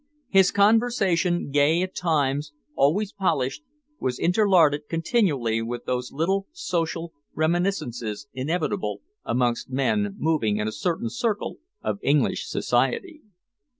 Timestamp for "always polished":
2.73-3.61